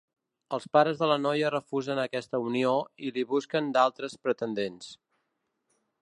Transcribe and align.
Els 0.55 0.63
pares 0.75 1.01
de 1.01 1.09
la 1.09 1.17
noia 1.25 1.51
refusen 1.55 2.01
aquesta 2.03 2.39
unió 2.45 2.71
i 3.09 3.13
li 3.17 3.25
busquen 3.33 3.69
d'altres 3.75 4.17
pretendents. 4.23 4.89